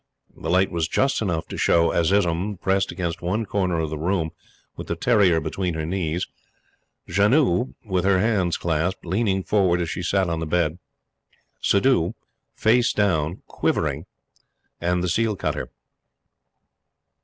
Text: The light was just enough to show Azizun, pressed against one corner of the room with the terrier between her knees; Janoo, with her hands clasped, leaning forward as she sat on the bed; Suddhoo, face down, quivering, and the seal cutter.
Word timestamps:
The 0.35 0.49
light 0.49 0.71
was 0.71 0.87
just 0.87 1.21
enough 1.21 1.47
to 1.49 1.57
show 1.57 1.91
Azizun, 1.91 2.57
pressed 2.59 2.91
against 2.91 3.21
one 3.21 3.45
corner 3.45 3.77
of 3.79 3.91
the 3.91 3.99
room 3.99 4.31
with 4.75 4.87
the 4.87 4.95
terrier 4.95 5.39
between 5.39 5.75
her 5.75 5.85
knees; 5.85 6.25
Janoo, 7.07 7.75
with 7.85 8.03
her 8.03 8.17
hands 8.19 8.57
clasped, 8.57 9.05
leaning 9.05 9.43
forward 9.43 9.79
as 9.79 9.91
she 9.91 10.01
sat 10.01 10.27
on 10.27 10.39
the 10.39 10.47
bed; 10.47 10.79
Suddhoo, 11.61 12.15
face 12.55 12.93
down, 12.93 13.43
quivering, 13.45 14.07
and 14.79 15.03
the 15.03 15.07
seal 15.07 15.35
cutter. 15.35 15.69